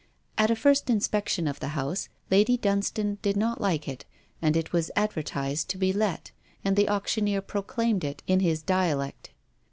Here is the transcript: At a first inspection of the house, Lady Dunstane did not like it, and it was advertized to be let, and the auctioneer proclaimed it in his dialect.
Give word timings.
At 0.35 0.49
a 0.49 0.55
first 0.55 0.89
inspection 0.89 1.47
of 1.47 1.59
the 1.59 1.67
house, 1.77 2.09
Lady 2.31 2.57
Dunstane 2.57 3.19
did 3.21 3.37
not 3.37 3.61
like 3.61 3.87
it, 3.87 4.03
and 4.41 4.57
it 4.57 4.73
was 4.73 4.89
advertized 4.95 5.69
to 5.69 5.77
be 5.77 5.93
let, 5.93 6.31
and 6.65 6.75
the 6.75 6.89
auctioneer 6.89 7.41
proclaimed 7.41 8.03
it 8.03 8.23
in 8.25 8.39
his 8.39 8.63
dialect. 8.63 9.29